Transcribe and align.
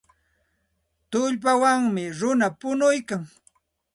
Tullpawmi 1.11 2.03
runa 2.19 2.47
punuykan. 2.59 3.21